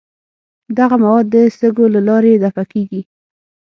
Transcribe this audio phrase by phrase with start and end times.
[0.77, 3.01] دغه مواد د سږو له لارې دفع کیږي.